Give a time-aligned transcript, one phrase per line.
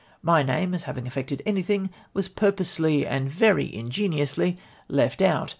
[0.23, 4.57] My name, as having effected anything, was purposely and very ingeniously
[4.89, 5.49] left out!